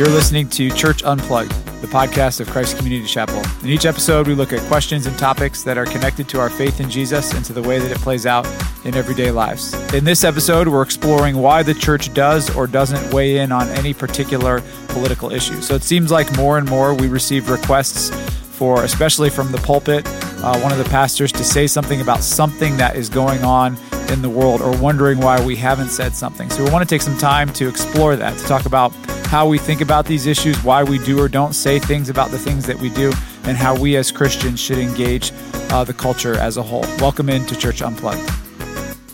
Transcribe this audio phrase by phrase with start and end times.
[0.00, 1.50] You're listening to Church Unplugged,
[1.82, 3.42] the podcast of Christ Community Chapel.
[3.62, 6.80] In each episode, we look at questions and topics that are connected to our faith
[6.80, 8.46] in Jesus and to the way that it plays out
[8.86, 9.74] in everyday lives.
[9.92, 13.92] In this episode, we're exploring why the church does or doesn't weigh in on any
[13.92, 15.60] particular political issue.
[15.60, 18.08] So it seems like more and more we receive requests
[18.56, 22.74] for, especially from the pulpit, uh, one of the pastors to say something about something
[22.78, 23.76] that is going on
[24.08, 26.48] in the world or wondering why we haven't said something.
[26.48, 28.94] So we want to take some time to explore that, to talk about
[29.30, 32.38] how we think about these issues, why we do or don't say things about the
[32.38, 33.12] things that we do,
[33.44, 35.30] and how we as Christians should engage
[35.70, 36.84] uh, the culture as a whole.
[36.98, 38.28] Welcome into Church Unplugged.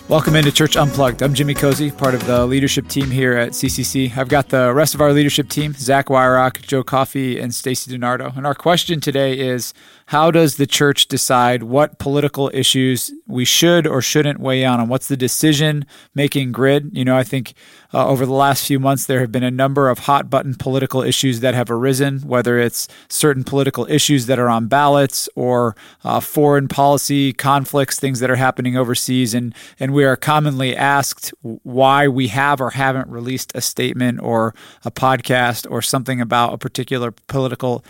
[0.08, 1.22] Welcome into Church Unplugged.
[1.22, 4.16] I'm Jimmy Cozy, part of the leadership team here at CCC.
[4.16, 8.34] I've got the rest of our leadership team, Zach Weirock, Joe Coffey, and Stacy DiNardo.
[8.38, 9.74] And our question today is
[10.06, 14.88] how does the church decide what political issues we should or shouldn't weigh on and
[14.88, 17.54] what's the decision making grid you know i think
[17.92, 21.02] uh, over the last few months there have been a number of hot button political
[21.02, 26.20] issues that have arisen whether it's certain political issues that are on ballots or uh,
[26.20, 29.34] foreign policy conflicts things that are happening overseas.
[29.34, 34.54] And and we are commonly asked why we have or haven't released a statement or
[34.84, 37.84] a podcast or something about a particular political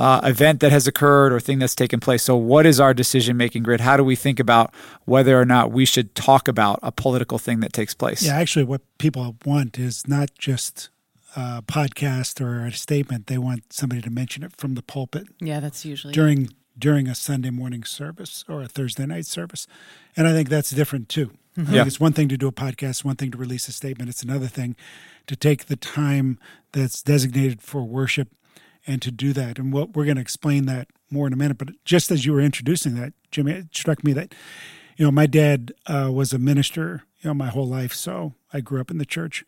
[0.00, 2.22] uh, event that has occurred or thing that's taken place.
[2.22, 3.82] So, what is our decision making grid?
[3.82, 4.72] How do we think about
[5.04, 8.22] whether or not we should talk about a political thing that takes place?
[8.22, 10.88] Yeah, actually, what people want is not just
[11.36, 13.26] a podcast or a statement.
[13.26, 15.28] They want somebody to mention it from the pulpit.
[15.38, 19.66] Yeah, that's usually during during a Sunday morning service or a Thursday night service,
[20.16, 21.32] and I think that's different too.
[21.58, 21.74] Mm-hmm.
[21.74, 21.84] Yeah.
[21.84, 24.08] It's one thing to do a podcast, one thing to release a statement.
[24.08, 24.76] It's another thing
[25.26, 26.38] to take the time
[26.72, 28.28] that's designated for worship
[28.90, 29.58] and to do that.
[29.58, 31.58] And what we're going to explain that more in a minute.
[31.58, 34.34] But just as you were introducing that, Jimmy, it struck me that
[34.96, 37.92] you know my dad uh, was a minister, you know, my whole life.
[37.92, 39.44] So I grew up in the church,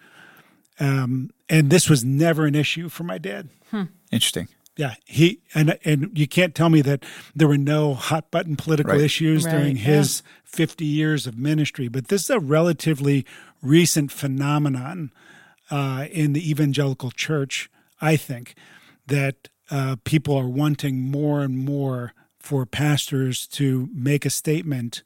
[0.79, 3.48] um, and this was never an issue for my dad.
[3.70, 3.85] Hmm.
[4.13, 4.47] Interesting.
[4.77, 7.05] Yeah, he and and you can't tell me that
[7.35, 9.03] there were no hot button political right.
[9.03, 9.53] issues right.
[9.53, 10.30] during his yeah.
[10.45, 13.27] 50 years of ministry, but this is a relatively
[13.61, 15.13] recent phenomenon
[15.70, 17.70] uh, in the evangelical church,
[18.01, 18.55] I think
[19.07, 25.02] that uh, people are wanting more and more for pastors to make a statement.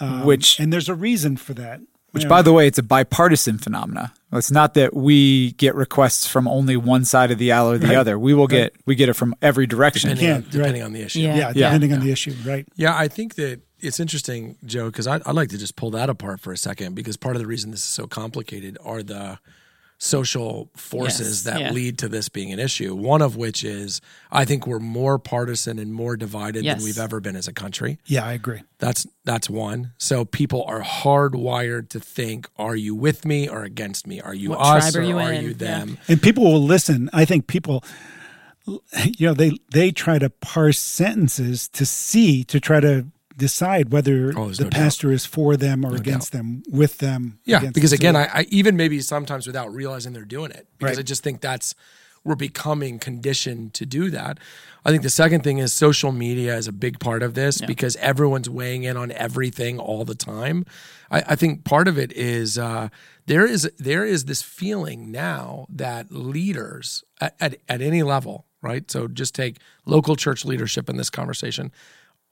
[0.00, 1.80] Um, which and there's a reason for that.
[2.12, 4.14] Which, you know, by the way, it's a bipartisan phenomena.
[4.32, 7.88] It's not that we get requests from only one side of the aisle or the
[7.88, 7.96] right.
[7.96, 8.18] other.
[8.18, 8.72] We will right.
[8.72, 10.86] get we get it from every direction, depending, on, depending right.
[10.86, 11.20] on the issue.
[11.20, 11.96] Yeah, yeah depending yeah.
[11.96, 12.66] on the issue, right?
[12.76, 16.40] Yeah, I think that it's interesting, Joe, because I'd like to just pull that apart
[16.40, 19.38] for a second because part of the reason this is so complicated are the
[19.98, 21.70] social forces yes, that yeah.
[21.72, 22.94] lead to this being an issue.
[22.94, 24.00] One of which is
[24.30, 26.76] I think we're more partisan and more divided yes.
[26.76, 27.98] than we've ever been as a country.
[28.06, 28.62] Yeah, I agree.
[28.78, 29.92] That's that's one.
[29.98, 34.20] So people are hardwired to think, are you with me or against me?
[34.20, 35.90] Are you what us or are you, are you them?
[35.90, 36.12] Yeah.
[36.12, 37.10] And people will listen.
[37.12, 37.84] I think people
[39.16, 43.06] you know, they they try to parse sentences to see to try to
[43.38, 45.14] decide whether oh, the no pastor doubt.
[45.14, 46.38] is for them or no against doubt.
[46.38, 47.38] them, with them.
[47.44, 51.00] Yeah, because again, I, I, even maybe sometimes without realizing they're doing it, because right.
[51.00, 51.74] I just think that's
[52.24, 54.38] we're becoming conditioned to do that.
[54.84, 57.66] I think the second thing is social media is a big part of this yeah.
[57.66, 60.66] because everyone's weighing in on everything all the time.
[61.10, 62.88] I, I think part of it is uh,
[63.26, 68.90] there is there is this feeling now that leaders at, at, at any level, right?
[68.90, 71.72] So just take local church leadership in this conversation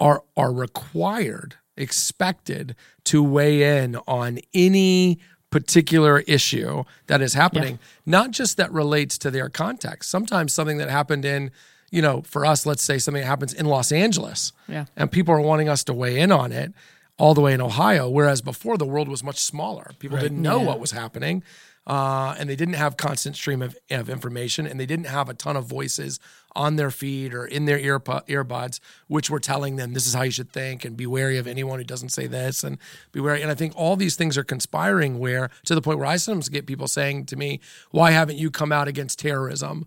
[0.00, 2.74] are are required, expected
[3.04, 5.18] to weigh in on any
[5.50, 7.78] particular issue that is happening, yeah.
[8.04, 10.10] not just that relates to their context.
[10.10, 11.50] Sometimes something that happened in,
[11.90, 14.86] you know, for us, let's say something that happens in Los Angeles, yeah.
[14.96, 16.72] and people are wanting us to weigh in on it
[17.18, 19.92] all the way in Ohio, whereas before the world was much smaller.
[19.98, 20.22] People right.
[20.22, 20.66] didn't know yeah.
[20.66, 21.42] what was happening
[21.86, 25.34] uh, and they didn't have constant stream of, of information, and they didn't have a
[25.34, 26.18] ton of voices
[26.54, 30.22] on their feed or in their ear earbuds, which were telling them this is how
[30.22, 32.78] you should think, and be wary of anyone who doesn't say this, and
[33.12, 33.42] be wary.
[33.42, 36.48] And I think all these things are conspiring, where to the point where I sometimes
[36.48, 37.60] get people saying to me,
[37.90, 39.86] "Why haven't you come out against terrorism?"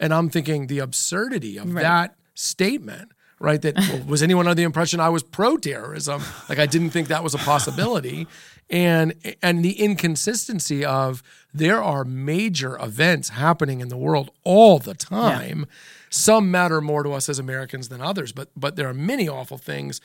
[0.00, 1.82] And I'm thinking the absurdity of right.
[1.82, 3.12] that statement
[3.44, 3.62] right?
[3.62, 6.22] That well, was anyone under the impression I was pro terrorism?
[6.48, 8.26] Like I didn't think that was a possibility
[8.70, 14.94] and and the inconsistency of there are major events happening in the world all the
[14.94, 15.60] time.
[15.60, 15.76] Yeah.
[16.10, 19.58] Some matter more to us as Americans than others, but but there are many awful
[19.58, 20.00] things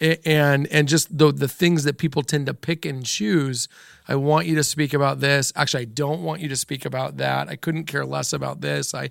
[0.00, 3.68] and and just the the things that people tend to pick and choose.
[4.08, 5.52] I want you to speak about this.
[5.54, 7.48] Actually, I don't want you to speak about that.
[7.48, 8.94] I couldn't care less about this.
[8.94, 9.10] I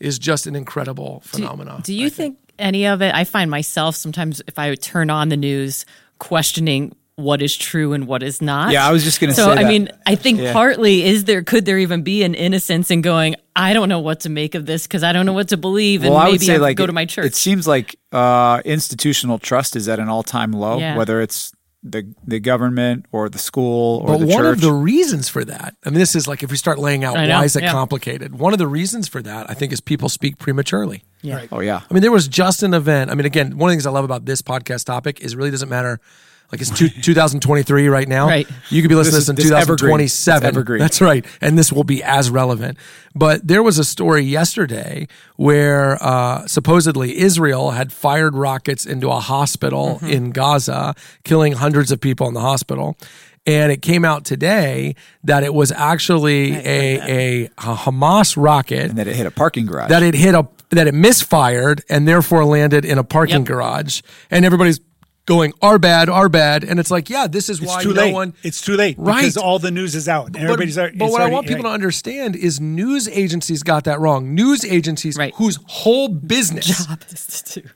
[0.00, 1.82] is just an incredible phenomenon.
[1.82, 2.38] Do, do you think.
[2.38, 3.14] think any of it?
[3.14, 5.84] I find myself sometimes if I turn on the news
[6.18, 8.72] questioning what is true and what is not.
[8.72, 9.60] Yeah, I was just going to so, say.
[9.60, 10.52] So, I mean, I think yeah.
[10.52, 14.20] partly is there could there even be an innocence in going, I don't know what
[14.20, 16.32] to make of this because I don't know what to believe, and well, I maybe
[16.34, 17.26] would say I like go it- to my church.
[17.26, 20.96] It seems like uh, institutional trust is at an all-time low, Yeah.
[20.96, 21.52] whether it's
[21.82, 24.56] the the government or the school or But the one church.
[24.56, 27.14] of the reasons for that, I mean, this is like if we start laying out
[27.14, 27.72] know, why is it yeah.
[27.72, 28.38] complicated.
[28.38, 31.04] One of the reasons for that, I think, is people speak prematurely.
[31.22, 31.46] Yeah.
[31.52, 33.10] oh yeah, I mean, there was just an event.
[33.10, 35.36] I mean, again, one of the things I love about this podcast topic is it
[35.36, 36.00] really doesn't matter.
[36.52, 38.26] Like it's two, 2023 right now.
[38.26, 38.44] Right.
[38.70, 39.90] You could be listening This to is- this in this evergreen.
[40.08, 40.48] 2027.
[40.48, 40.78] evergreen.
[40.80, 41.24] That's right.
[41.40, 42.76] And this will be as relevant.
[43.14, 45.06] But there was a story yesterday
[45.36, 50.06] where uh, supposedly Israel had fired rockets into a hospital Mm-hmm.
[50.08, 52.96] in Gaza, killing hundreds of people in the hospital.
[53.46, 54.94] And it came out today
[55.24, 59.66] that it was actually a, a, a Hamas rocket and that it hit a parking
[59.66, 59.88] garage.
[59.88, 63.44] that it hit a that it misfired and therefore landed in a parking Yep.
[63.46, 64.78] garage and everybody's
[65.26, 68.02] going our bad our bad and it's like yeah this is It's why too no
[68.02, 68.12] late.
[68.14, 69.20] one It's too late Right.
[69.20, 70.26] because all the news is out.
[70.26, 73.62] and but, Everybody's already- but it's what I want people to understand is news agencies
[73.62, 74.34] got that wrong.
[74.34, 75.32] News agencies Right.
[75.36, 77.00] whose whole business Job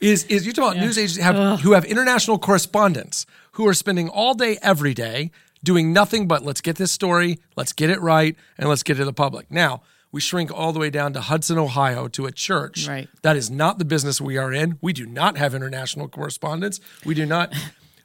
[0.00, 4.08] is is you talk about news agencies have who have international correspondents who are spending
[4.08, 5.30] all day every day
[5.64, 8.98] doing nothing but let's get this story, let's get it right, and let's get it
[8.98, 9.50] to the public.
[9.50, 9.82] Now
[10.12, 12.86] we shrink all the way down to Hudson, Ohio, to a church.
[12.86, 13.08] Right.
[13.22, 14.78] That is not the business we are in.
[14.80, 16.80] We do not have international correspondence.
[17.04, 17.52] We do not.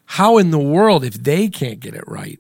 [0.05, 2.39] How in the world, if they can't get it right,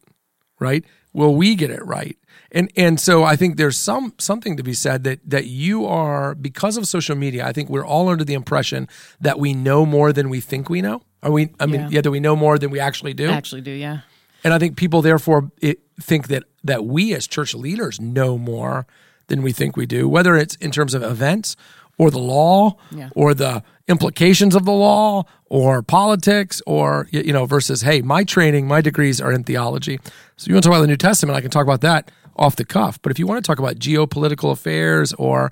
[0.59, 0.83] right?
[1.13, 2.17] Will we get it right?
[2.51, 6.33] And and so I think there's some something to be said that that you are
[6.33, 7.45] because of social media.
[7.45, 8.87] I think we're all under the impression
[9.21, 11.03] that we know more than we think we know.
[11.21, 11.49] Are we?
[11.59, 11.89] I mean, Yeah.
[11.91, 13.29] yeah, that we know more than we actually do.
[13.29, 13.99] Actually, do yeah.
[14.43, 18.85] And I think people therefore it, think that that we as church leaders know more
[19.27, 21.55] than we think we do, whether it's in terms of events
[21.97, 23.09] or the law Yeah.
[23.15, 28.67] or the implications of the law or politics or you know versus hey, my training,
[28.67, 29.99] my degrees are in theology.
[30.37, 32.55] So you want to talk about the New Testament, I can talk about that off
[32.55, 33.01] the cuff.
[33.01, 35.51] But if you want to talk about geopolitical affairs or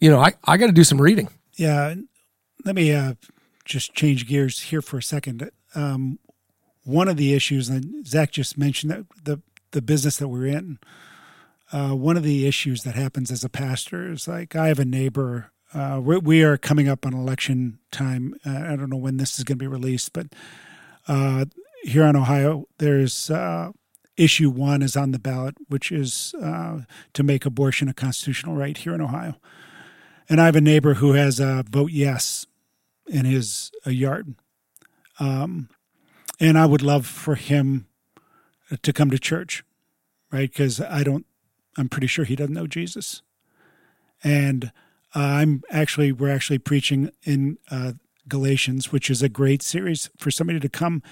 [0.00, 1.28] you know, I, I got to do some reading.
[1.56, 1.94] Yeah,
[2.64, 3.14] let me uh,
[3.64, 5.50] just change gears here for a second.
[5.74, 6.18] Um,
[6.84, 9.40] one of the issues, and Zach just mentioned that the
[9.72, 10.78] the business that we're in.
[11.72, 14.84] Uh, one of the issues that happens as a pastor is like I have a
[14.84, 15.50] neighbor.
[15.72, 18.34] Uh, we, we are coming up on election time.
[18.46, 20.28] Uh, I don't know when this is going to be released, but
[21.08, 21.46] uh,
[21.82, 23.72] here in Ohio, there's uh,
[24.16, 26.80] issue one is on the ballot, which is uh,
[27.12, 29.34] to make abortion a constitutional right here in Ohio.
[30.28, 32.46] And I have a neighbor who has a vote yes
[33.08, 34.34] in his yard.
[35.18, 35.68] Um,
[36.40, 37.86] and I would love for him
[38.82, 39.64] to come to church,
[40.32, 40.50] right?
[40.50, 41.26] Because I don't,
[41.76, 43.22] I'm pretty sure he doesn't know Jesus.
[44.22, 44.72] And
[45.14, 47.92] uh, I'm actually, we're actually preaching in uh,
[48.28, 51.02] Galatians, which is a great series for somebody to come.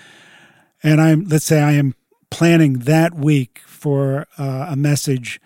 [0.83, 1.95] And I'm, let's say I am
[2.31, 5.41] planning that week for uh, a message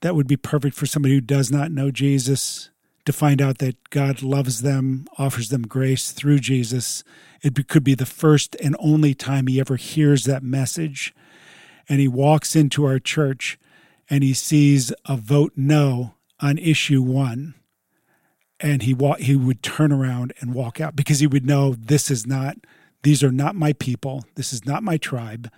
[0.00, 2.70] that would be perfect for somebody who does not know Jesus
[3.04, 7.02] to find out that God loves them, offers them grace through Jesus.
[7.42, 11.14] It could be the first and only time he ever hears that message.
[11.88, 13.58] And he walks into our church
[14.08, 17.54] and he sees a vote no on issue one.
[18.60, 22.10] And he wa- he would turn around and walk out because he would know this
[22.10, 22.56] is not,
[23.02, 24.24] these are not my people.
[24.36, 25.50] This is not my tribe.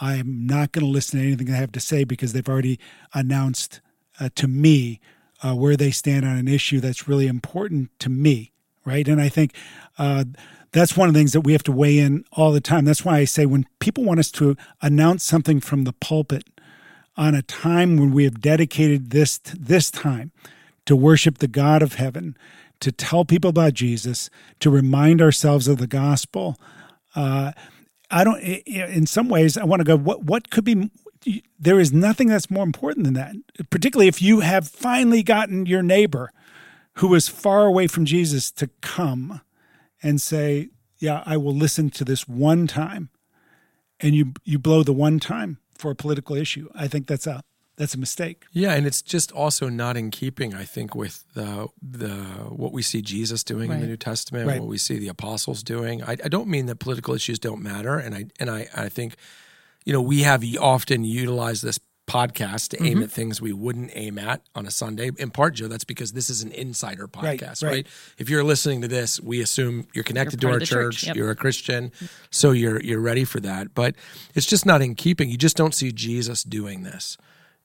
[0.00, 2.78] I'm not going to listen to anything they have to say because they've already
[3.12, 3.82] announced
[4.18, 5.00] uh, to me
[5.42, 8.52] uh, where they stand on an issue that's really important to me,
[8.84, 9.06] right?
[9.06, 9.54] And I think
[9.98, 10.24] uh,
[10.72, 12.84] that's one of the things that we have to weigh in all the time.
[12.84, 16.44] That's why I say when people want us to announce something from the pulpit
[17.16, 20.30] on a time when we have dedicated this this time
[20.86, 22.36] to worship the God of heaven,
[22.80, 24.30] to tell people about Jesus,
[24.60, 26.58] to remind ourselves of the gospel.
[27.14, 27.52] Uh,
[28.10, 28.40] I don't.
[28.40, 29.96] In some ways, I want to go.
[29.96, 30.90] What what could be?
[31.58, 33.34] There is nothing that's more important than that.
[33.70, 36.30] Particularly if you have finally gotten your neighbor,
[36.94, 39.40] who is far away from Jesus, to come
[40.02, 43.10] and say, "Yeah, I will listen to this one time,"
[44.00, 46.68] and you you blow the one time for a political issue.
[46.74, 47.42] I think that's a
[47.76, 48.44] that's a mistake.
[48.52, 52.14] Yeah, and it's just also not in keeping, I think, with the the
[52.50, 54.60] what we see Jesus doing in the New Testament, Right.
[54.60, 56.02] what we see the apostles doing.
[56.02, 59.14] I, I don't mean that political issues don't matter, and I and I I think,
[59.84, 64.18] you know, we have often utilized this podcast to aim at things we wouldn't aim
[64.18, 65.10] at on a Sunday.
[65.18, 67.70] In part, Joe, that's because this is an insider podcast, right.
[67.70, 67.86] right?
[68.16, 71.16] If you're listening to this, we assume you're connected You're to our church, church, yep.
[71.16, 71.92] you're a Christian,
[72.30, 73.74] so you're you're ready for that.
[73.74, 73.94] But
[74.34, 75.28] it's just not in keeping.
[75.28, 77.18] You just don't see Jesus doing this.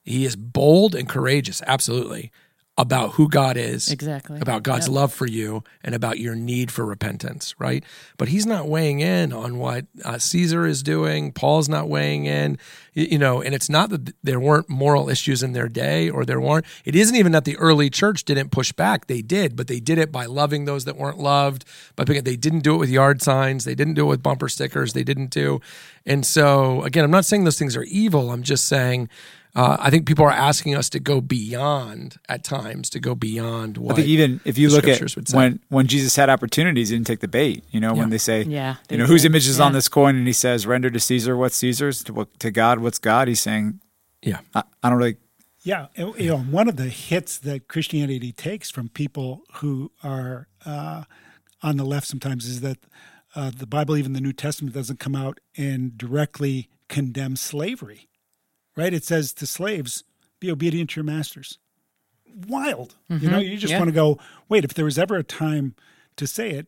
[0.04, 2.30] He is bold and courageous, absolutely.
[2.76, 4.40] About who God is, Exactly.
[4.40, 4.94] about God's Yep.
[4.96, 7.84] love for you, and about your need for repentance, right?
[8.16, 11.30] But he's not weighing in on what uh, Caesar is doing.
[11.30, 12.58] Paul's not weighing in,
[12.92, 16.40] you know, and it's not that there weren't moral issues in their day or there
[16.40, 16.66] weren't.
[16.84, 19.06] It isn't even that the early church didn't push back.
[19.06, 21.64] They did, but they did it by loving those that weren't loved.
[21.94, 23.64] By picking, they didn't do it with yard signs.
[23.64, 24.94] They didn't do it with bumper stickers.
[24.94, 25.60] They didn't do.
[26.04, 28.32] And so, again, I'm not saying those things are evil.
[28.32, 29.08] I'm just saying.
[29.56, 33.78] Uh, I think people are asking us to go beyond at times, to go beyond
[33.78, 35.36] what I think even if you look at scriptures would say.
[35.36, 37.62] when when Jesus had opportunities, he didn't take the bait.
[37.70, 38.00] You know, Yeah.
[38.00, 40.32] when they say, Yeah, they you know, whose image is on this coin, and he
[40.32, 43.80] says, "Render to Caesar what's Caesar's, to, what- to God what's God." He's saying,
[44.22, 45.16] yeah, I, I don't really.
[45.62, 50.48] Yeah, and, you know, one of the hits that Christianity takes from people who are
[50.66, 51.04] uh,
[51.62, 52.78] on the left sometimes is that
[53.34, 58.08] uh, the Bible, even the New Testament, doesn't come out and directly condemn slavery.
[58.76, 58.92] Right?
[58.92, 60.04] It says to slaves,
[60.40, 61.58] "Be obedient to your masters."
[62.48, 63.30] Wild, you mm-hmm.
[63.30, 63.38] know.
[63.38, 63.78] You just Yeah.
[63.78, 64.18] want to go.
[64.48, 65.74] Wait, if there was ever a time
[66.16, 66.66] to say it,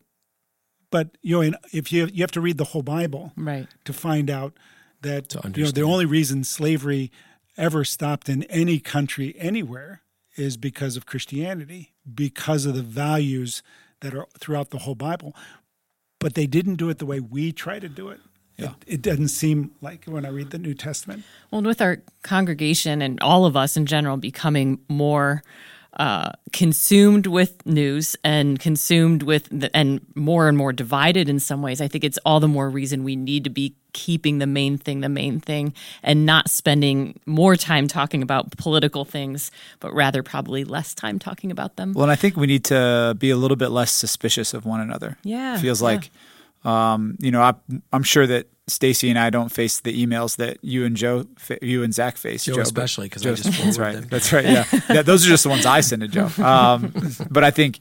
[0.91, 3.67] but you know, and if you you have to read the whole Bible, Right.
[3.85, 4.57] to find out
[5.03, 7.11] that you know the only reason slavery
[7.57, 10.03] ever stopped in any country anywhere
[10.37, 13.63] is because of Christianity, because of the values
[14.01, 15.35] that are throughout the whole Bible.
[16.19, 18.21] But they didn't do it the way we try to do it.
[18.57, 18.71] Yeah.
[18.87, 21.25] It, it doesn't seem like when I read the New Testament.
[21.51, 25.43] Well, with our congregation and all of us in general becoming more
[25.99, 31.63] uh, consumed with news and consumed with the, and more and more divided in some
[31.63, 34.77] ways, I think it's all the more reason we need to be keeping the main
[34.77, 35.73] thing the main thing
[36.03, 41.51] and not spending more time talking about political things, but rather probably less time talking
[41.51, 41.95] about them.
[41.95, 44.81] Well, and I think we need to be a little bit less suspicious of one
[44.83, 45.17] another.
[45.25, 45.89] Yeah, It feels yeah.
[45.89, 46.11] like,
[46.67, 47.55] um, you know, I,
[47.93, 51.25] I'm sure that Stacy and I don't face the emails that you and Joe,
[51.63, 52.45] you and Zach face.
[52.45, 53.95] Joe but- especially, 'cause I just that's right.
[53.95, 54.07] them.
[54.11, 54.45] That's right.
[54.45, 54.65] Yeah.
[54.91, 56.29] yeah, those are just the ones I send to Joe.
[56.45, 56.93] Um,
[57.31, 57.79] but I think,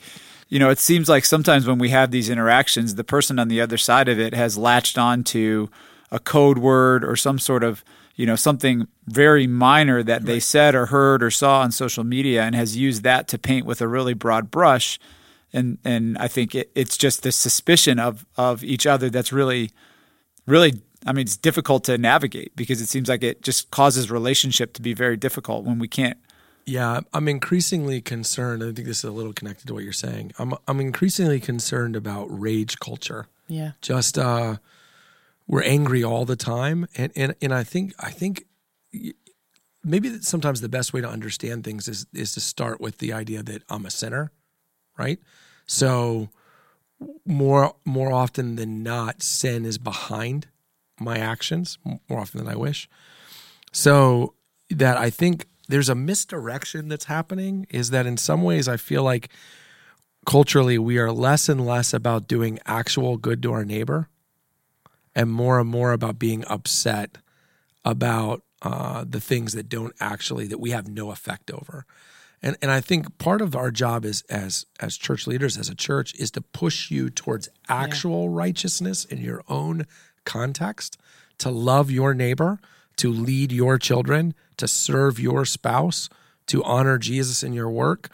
[0.50, 3.60] you know, it seems like sometimes when we have these interactions, the person on the
[3.62, 5.70] other side of it has latched on to
[6.12, 7.84] a code word or some sort of,
[8.16, 12.44] you know, something very minor that they said or heard or saw on social media
[12.44, 15.00] and has used that to paint with a really broad brush.
[15.56, 19.72] And and I think it, it's just the suspicion of of each other that's really,
[20.46, 20.82] really.
[21.08, 24.82] I mean, it's difficult to navigate because it seems like it just causes relationship to
[24.82, 26.18] be very difficult when we can't
[26.66, 28.64] Yeah, I'm increasingly concerned.
[28.64, 30.34] I think this is a little connected to what you're saying.
[30.40, 33.28] I'm I'm increasingly concerned about rage culture.
[33.48, 33.72] Yeah.
[33.82, 34.58] Just uh,
[35.48, 38.46] we're angry all the time, and and and I think I think
[39.84, 43.44] maybe sometimes the best way to understand things is is to start with the idea
[43.44, 44.32] that I'm a sinner,
[44.98, 45.20] right?
[45.66, 46.30] So
[47.26, 50.48] more more often than not, sin is behind
[51.00, 51.78] my actions
[52.10, 52.90] more often than I wish.
[53.72, 54.34] So
[54.70, 59.04] that I think there's a misdirection that's happening is that in some ways I feel
[59.04, 59.30] like
[60.26, 64.10] culturally we are less and less about doing actual good to our neighbor
[65.14, 67.18] and more and more about being upset
[67.84, 71.86] about uh, the things that don't actually that we have no effect over.
[72.46, 75.76] And and I think part of our job is as as church leaders as a
[75.76, 79.88] church is to push you towards actual righteousness in your own
[80.26, 80.98] context,
[81.40, 82.60] to love your neighbor,
[82.98, 86.08] to lead your children, to serve your spouse,
[86.46, 88.10] to honor Jesus in your work.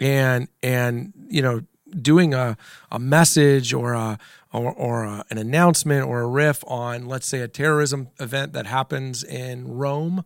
[0.00, 1.60] And and you know
[1.90, 2.56] doing a
[2.90, 4.18] a message or a
[4.50, 8.66] or, or a, an announcement or a riff on let's say a terrorism event that
[8.66, 10.24] happens in Rome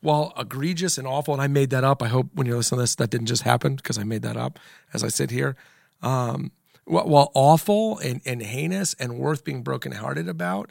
[0.00, 2.02] while egregious and awful and I made that up.
[2.02, 4.36] I hope when you're listening to this that didn't just happen because I made that
[4.36, 4.58] up
[4.92, 5.56] as I sit here.
[6.02, 6.52] Um,
[6.84, 10.70] while, awful and, and heinous and worth being brokenhearted about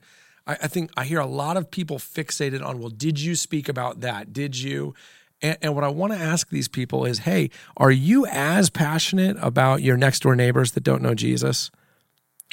[0.50, 3.70] I, I think I hear a lot of people fixated on well did you speak
[3.70, 4.34] about that?
[4.34, 4.94] Did you?
[5.42, 9.38] And, and what I want to ask these people is, hey, are you as passionate
[9.40, 11.72] about your next door neighbors that don't know Jesus?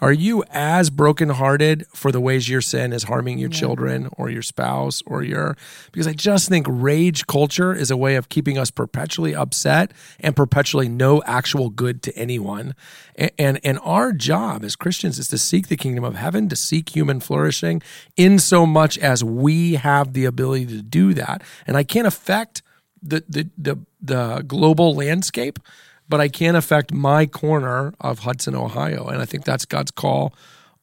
[0.02, 4.42] Are you as brokenhearted for the ways your sin is harming your children or your
[4.42, 5.56] spouse or your
[5.90, 10.36] because I just think rage culture is a way of keeping us perpetually upset and
[10.36, 12.74] perpetually no actual good to anyone.
[13.14, 16.56] And and, and our job as Christians is to seek the kingdom of heaven, to
[16.56, 17.80] seek human flourishing
[18.16, 21.42] in so much as we have the ability to do that.
[21.66, 22.60] And I can't affect
[23.02, 25.58] the the the, the global landscape
[26.08, 29.06] but I can affect my corner of Hudson, Ohio.
[29.06, 30.34] And I think that's God's call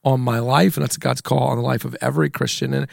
[0.04, 2.74] on my life, and that's God's call on the life of every Christian.
[2.74, 2.86] And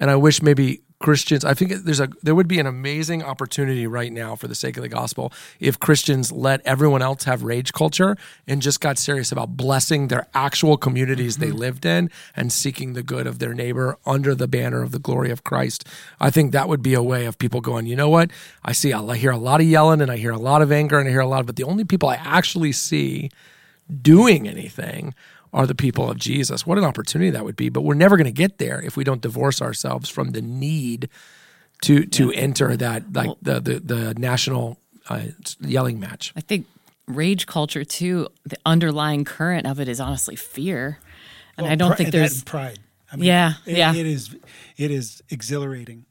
[0.00, 3.86] and I wish maybe Christians, I think there's a there would be an amazing opportunity
[3.86, 7.74] right now for the sake of the gospel if Christians let everyone else have rage
[7.74, 11.58] culture and just got serious about blessing their actual communities they mm-hmm.
[11.58, 15.30] lived in and seeking the good of their neighbor under the banner of the glory
[15.30, 15.86] of Christ.
[16.20, 18.30] I think that would be a way of people going, you know what?
[18.64, 20.98] I see, I hear a lot of yelling and I hear a lot of anger
[20.98, 23.30] and I hear a lot, but the only people I actually see
[24.00, 25.14] doing anything
[25.54, 26.66] are the people of Jesus.
[26.66, 27.68] What an opportunity that would be.
[27.68, 31.08] But we're never going to get there if we don't divorce ourselves from the need
[31.82, 32.40] to to yeah.
[32.40, 35.22] enter that like well, the, the the national uh,
[35.60, 36.32] yelling match.
[36.36, 36.66] I think
[37.06, 38.28] rage culture too.
[38.44, 40.98] The underlying current of it is honestly fear,
[41.56, 42.80] and well, I don't pr- think there's pride.
[43.12, 43.94] I mean, yeah, it, yeah.
[43.94, 44.36] It is
[44.76, 46.04] it is exhilarating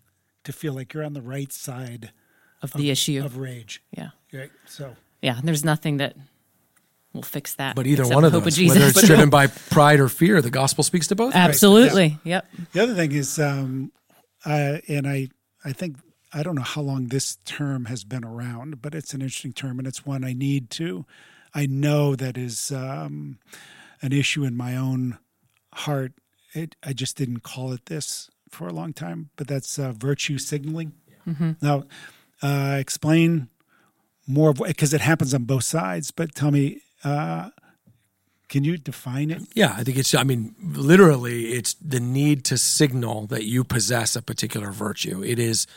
[0.46, 2.12] to feel like you're on the right side
[2.62, 3.84] of the issue of rage.
[3.92, 4.12] Yeah.
[4.32, 4.52] Right.
[4.66, 6.16] So yeah, there's nothing that
[7.14, 7.76] will fix that.
[7.76, 10.84] But either one of those, of whether it's driven by pride or fear, the gospel
[10.84, 11.36] speaks to both.
[11.36, 12.10] Absolutely.
[12.10, 12.18] Right.
[12.24, 12.42] Yeah.
[12.58, 12.72] Yep.
[12.74, 13.92] The other thing is, um,
[14.46, 15.30] uh, and I,
[15.64, 15.98] I think
[16.34, 19.78] I don't know how long this term has been around, but it's an interesting term,
[19.80, 21.06] and it's one I need to.
[21.54, 23.38] I know that is um,
[24.02, 25.20] an issue in my own
[25.74, 26.14] heart.
[26.54, 30.38] It, I just didn't call it this for a long time, but that's uh, virtue
[30.38, 30.94] signaling.
[31.28, 31.52] Mm-hmm.
[31.62, 31.84] Now,
[32.42, 33.50] uh, explain
[34.28, 36.12] more of because it happens on both sides.
[36.12, 37.50] But tell me, uh,
[38.50, 39.42] can you define it?
[39.56, 44.16] Yeah, I think it's, I mean, literally, it's the need to signal that you possess
[44.16, 45.24] a particular virtue.
[45.24, 45.68] It is.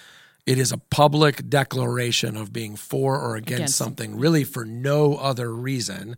[0.45, 5.16] It is a public declaration of being for or against, against something, really for no
[5.16, 6.16] other reason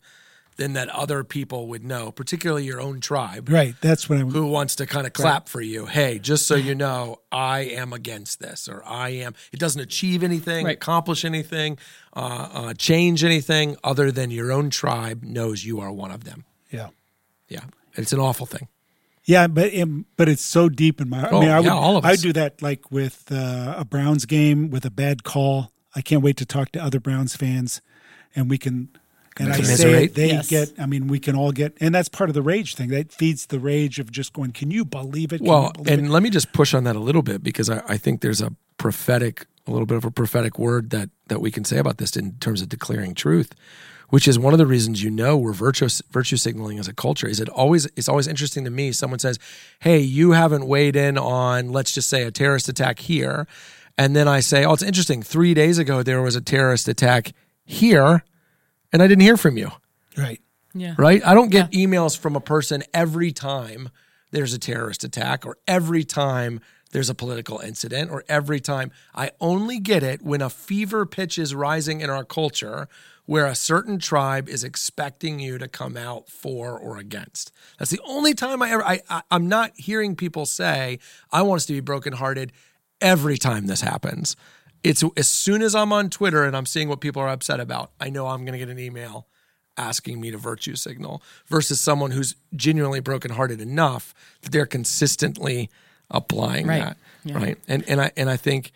[0.59, 3.49] than that other people would know, particularly your own tribe.
[3.49, 3.75] Right.
[3.81, 4.31] That's what I'm.
[4.31, 5.49] Who wants to kind of clap right.
[5.49, 5.87] for you?
[5.87, 9.35] Hey, just so you know, I am against this, or I am.
[9.53, 10.77] It doesn't achieve anything, right.
[10.77, 11.79] accomplish anything,
[12.15, 16.45] uh, uh, change anything other than your own tribe knows you are one of them.
[16.71, 16.89] Yeah.
[17.49, 17.65] Yeah.
[17.95, 18.69] It's an awful thing.
[19.25, 19.73] Yeah, but
[20.17, 21.27] but it's so deep in my.
[21.27, 22.13] I oh, mean, I would, yeah, all of us.
[22.13, 25.71] I do that like with uh, a Browns game with a bad call.
[25.95, 27.83] I can't wait to talk to other Browns fans,
[28.35, 28.89] and we can
[29.39, 30.49] and I say it, they yes.
[30.49, 30.73] get.
[30.79, 32.89] I mean, we can all get, and that's part of the rage thing.
[32.89, 34.53] That feeds the rage of just going.
[34.53, 35.39] Can you believe it?
[35.39, 36.11] Can well, believe and it?
[36.11, 38.53] let me just push on that a little bit because I, I think there's a
[38.79, 42.17] prophetic, a little bit of a prophetic word that that we can say about this
[42.17, 43.55] in terms of declaring truth,
[44.09, 47.29] which is one of the reasons you know we're virtue virtue signaling as a culture.
[47.29, 47.87] Is it always?
[47.97, 48.93] It's always interesting to me.
[48.93, 49.39] Someone says,
[49.81, 53.47] "Hey, you haven't weighed in on, let's just say, a terrorist attack here,"
[53.97, 55.23] and then I say, "Oh, it's interesting.
[55.23, 57.33] Three days ago there was a terrorist attack
[57.65, 58.25] here."
[58.93, 59.71] And I didn't hear from you.
[60.17, 60.41] Right.
[60.75, 60.95] Yeah.
[60.99, 61.25] Right?
[61.25, 61.87] I don't get yeah.
[61.87, 63.89] emails from a person every time
[64.31, 68.91] there's a terrorist attack or every time there's a political incident or every time.
[69.15, 72.89] I only get it when a fever pitch is rising in our culture
[73.27, 77.53] where a certain tribe is expecting you to come out for or against.
[77.79, 80.99] That's the only time I ever I, I am not hearing people say
[81.31, 82.53] I want us to be brokenhearted
[83.03, 84.35] every time this happens.
[84.85, 87.91] It's as soon as I'm on Twitter and I'm seeing what people are upset about,
[88.01, 89.27] I know I'm going to get an email
[89.77, 95.71] asking me to virtue signal versus someone who's genuinely brokenhearted enough that they're consistently
[96.11, 96.81] applying right.
[96.81, 96.97] that.
[97.25, 97.37] Yeah.
[97.37, 97.59] Right.
[97.69, 98.73] And and I and I think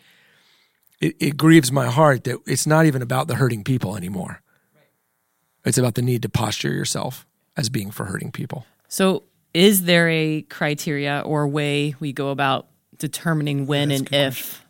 [0.99, 4.41] it, it grieves my heart that it's not even about the hurting people anymore.
[5.65, 8.65] It's about the need to posture yourself as being for hurting people.
[8.87, 14.62] So is there a criteria or way we go about determining when and if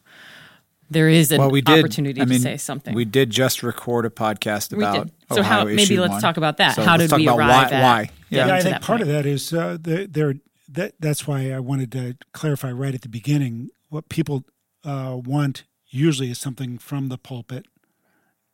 [0.93, 2.93] there is an well, we did, opportunity I mean, to say something.
[2.93, 5.10] We did just record a podcast about.
[5.32, 6.21] So Ohio how maybe let's one.
[6.21, 6.75] talk about that.
[6.75, 7.84] So how did we arrive why, at?
[7.84, 8.10] Why?
[8.29, 9.01] Yeah, yeah I think part point.
[9.01, 10.36] of that is uh, there.
[10.69, 14.43] That that's why I wanted to clarify right at the beginning what people
[14.84, 17.67] uh, want usually is something from the pulpit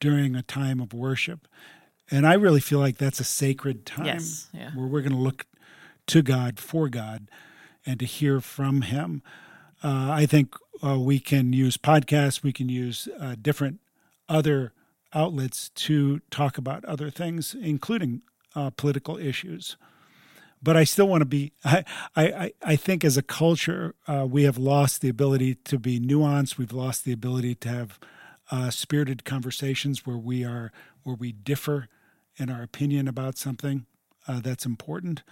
[0.02, 1.48] during a time of worship,
[2.12, 4.72] and I really feel like that's a sacred time yes, yeah.
[4.72, 5.46] where we're going to look
[6.08, 7.30] to God for God
[7.86, 9.22] and to hear from Him.
[9.82, 13.80] Uh, I think uh, we can use podcasts, we can use uh, different
[14.28, 14.74] other
[15.14, 18.22] outlets to talk about other things, including
[18.56, 19.78] uh, political issues.
[20.62, 21.54] But I still want to be.
[21.64, 21.84] I
[22.16, 26.58] I I think as a culture, uh, we have lost the ability to be nuanced.
[26.58, 28.00] We've lost the ability to have
[28.52, 30.72] uh, spirited conversations where we are
[31.04, 31.88] where we differ
[32.36, 33.86] in our opinion about something
[34.28, 35.24] uh, that's important.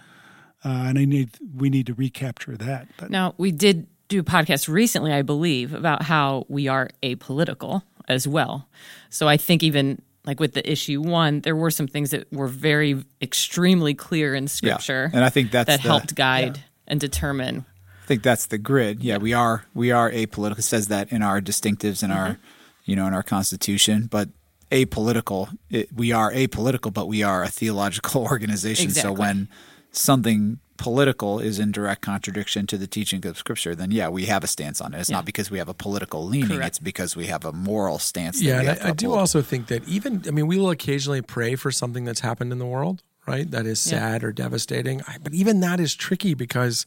[0.63, 2.87] and I need we need to recapture that.
[2.97, 3.09] But.
[3.09, 8.27] Now we did do a podcast recently, I believe, about how we are apolitical as
[8.27, 8.67] well.
[9.09, 12.47] So I think even like with the issue one, there were some things that were
[12.47, 15.09] very extremely clear in scripture.
[15.11, 15.17] Yeah.
[15.17, 16.63] And I think that's that the, helped guide yeah.
[16.87, 17.65] and determine.
[18.03, 19.03] I think that's the grid.
[19.03, 20.59] Yeah, yeah, we are we are apolitical.
[20.59, 22.19] It says that in our distinctives in mm-hmm.
[22.19, 22.37] our
[22.85, 24.29] you know in our constitution, but
[24.71, 25.57] apolitical.
[25.69, 28.85] It, we are apolitical, but we are a theological organization.
[28.85, 29.15] Exactly.
[29.15, 29.47] So when
[29.91, 34.43] something political is in direct contradiction to the teaching of Scripture, then yeah, we have
[34.43, 34.99] a stance on it.
[34.99, 35.17] It's Yeah.
[35.17, 36.67] not because we have a political leaning; Correct.
[36.67, 38.41] it's because we have a moral stance.
[38.41, 41.55] Yeah, and I, I do also think that even I mean we will occasionally pray
[41.55, 43.49] for something that's happened in the world, right?
[43.49, 43.99] That is Yeah.
[43.99, 45.01] sad or devastating.
[45.07, 46.85] I, but even that is tricky because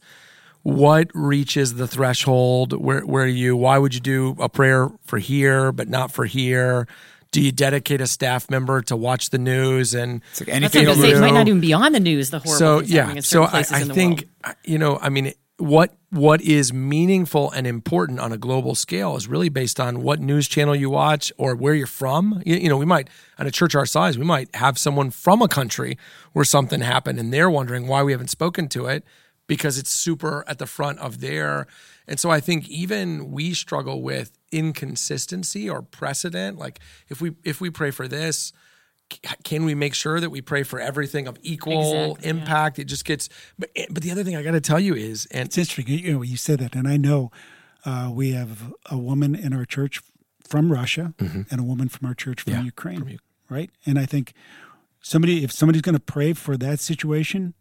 [0.63, 2.73] what reaches the threshold?
[2.73, 3.55] Where where you?
[3.57, 6.87] Why would you do a prayer for here but not for here?
[7.31, 10.87] Do you dedicate a staff member to watch the news and It's like That's anything
[10.87, 11.17] what I'm to say.
[11.17, 12.29] It might not even be on the news.
[12.29, 14.29] The horrible so things yeah in so certain i, places I in the think world.
[14.43, 19.15] uh, you know i mean what what is meaningful and important on a global scale
[19.15, 22.67] is really based on what news channel you watch or where you're from you, you
[22.67, 25.97] know we might at a church our size we might have someone from a country
[26.33, 29.05] where something happened and they're wondering why we haven't spoken to it
[29.47, 31.67] because it's super at the front of their
[32.07, 37.61] and so i think even we struggle with inconsistency or precedent like if we if
[37.61, 38.53] we pray for this
[39.43, 41.81] can we make sure that we pray for everything of equal
[42.13, 42.29] Exactly, yeah.
[42.29, 42.79] impact?
[42.79, 43.27] It just gets,
[43.59, 45.85] but but the other thing I got to tell you is, and It's interesting.
[45.89, 47.29] You know, you said that, and I know
[47.83, 49.99] uh, we have a woman in our church
[50.47, 51.41] from Russia Mm-hmm.
[51.51, 53.69] and a woman from our church from Ukraine, right?
[53.85, 54.31] And I think
[55.01, 57.53] somebody, if somebody's going to pray for that situation,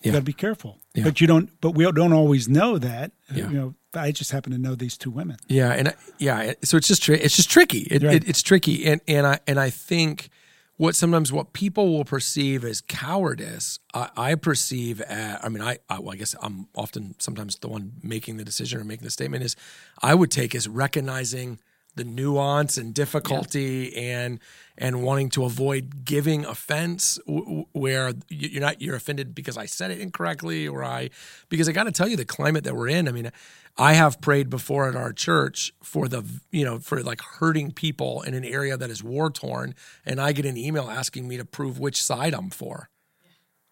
[0.00, 0.12] you Yeah.
[0.12, 0.78] got to be careful.
[0.94, 1.02] Yeah.
[1.02, 1.50] But you don't.
[1.60, 3.10] But we don't always know that.
[3.34, 3.48] Yeah.
[3.50, 5.36] You know, I just happen to know these two women.
[5.48, 7.86] yeah, and I- yeah, so it's just tri- it's just tricky.
[7.90, 8.16] It, Right.
[8.16, 10.28] it, it's tricky, and and I and I think
[10.76, 15.78] what sometimes what people will perceive as cowardice, I, I perceive as, I mean, I,
[15.88, 19.10] I well, I guess I'm often sometimes the one making the decision or making the
[19.12, 19.54] statement is
[20.02, 21.60] I would take as recognizing
[21.96, 24.40] the nuance and difficulty and
[24.76, 29.66] and wanting to avoid giving offense w- where you- you're not you're offended because I
[29.66, 31.10] said it incorrectly or I
[31.48, 33.06] because I got to tell you the climate that we're in.
[33.06, 33.30] I mean,
[33.76, 38.22] I have prayed before at our church for the you know for like hurting people
[38.22, 41.44] in an area that is war torn, and I get an email asking me to
[41.44, 42.88] prove which side I'm for,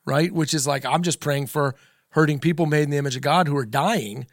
[0.04, 0.32] right?
[0.32, 1.74] Which is like I'm just praying for
[2.10, 4.26] hurting people made in the image of God who are dying,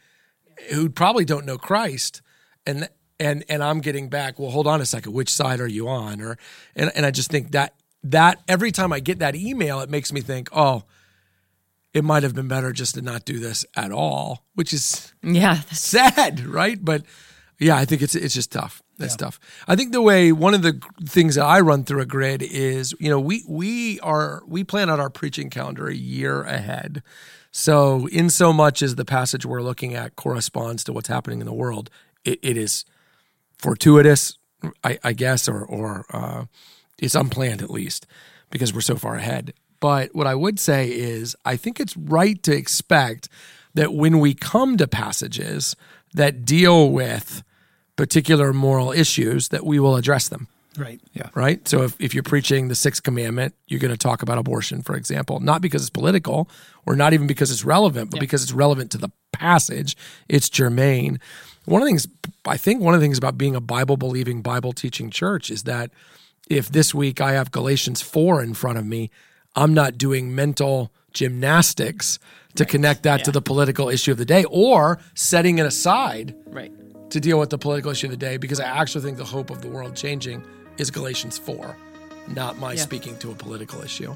[0.72, 2.22] who probably don't know Christ,
[2.66, 4.40] and and and I'm getting back.
[4.40, 5.14] Well, hold on a second.
[5.14, 6.22] Which side are you on?
[6.22, 6.38] Or
[6.76, 10.14] and and I just think that that every time I get that email, it makes
[10.14, 10.84] me think, oh,
[11.94, 15.62] it might have been better just to not do this at all, which is yeah,
[15.72, 16.84] sad, right?
[16.84, 17.04] But
[17.60, 18.82] yeah, I think it's it's just tough.
[18.98, 19.40] That's tough.
[19.66, 22.94] I think the way one of the things that I run through a grid is,
[23.00, 27.02] you know, we we are we plan out our preaching calendar a year ahead.
[27.52, 31.46] So, in so much as the passage we're looking at corresponds to what's happening in
[31.46, 31.90] the world,
[32.24, 32.86] it, it is
[33.60, 34.38] fortuitous,
[34.84, 36.46] I, I guess, or or uh,
[36.98, 38.08] it's unplanned at least
[38.50, 39.54] because we're so far ahead.
[39.80, 43.30] But what I would say is, I think it's right to expect
[43.76, 45.76] that when we come to passages
[46.14, 47.44] that deal with
[47.96, 50.48] particular moral issues, that we will address them
[50.80, 51.02] Right.
[51.14, 51.30] Yeah.
[51.36, 51.68] right?
[51.68, 54.96] So if, if you're preaching the sixth commandment, you're going to talk about abortion, for
[54.96, 56.50] example, not because it's political
[56.86, 59.98] or not even because it's relevant, but because it's relevant to the passage.
[60.28, 61.20] It's germane.
[61.70, 62.08] One of the things,
[62.46, 65.64] I think one of the things about being a Bible believing, Bible teaching church is
[65.64, 65.92] that
[66.50, 69.12] if this week I have Galatians 4 in front of me,
[69.56, 72.18] I'm not doing mental gymnastics
[72.56, 76.72] to connect that to the political issue of the day or setting it aside right.
[77.12, 79.52] to deal with the political issue of the day because I actually think the hope
[79.52, 80.44] of the world changing
[80.80, 81.78] is Galatians 4,
[82.30, 82.82] not my Yeah.
[82.82, 84.16] speaking to a political issue.